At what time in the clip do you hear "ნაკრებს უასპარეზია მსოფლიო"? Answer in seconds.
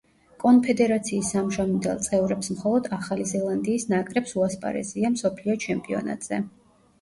3.93-5.59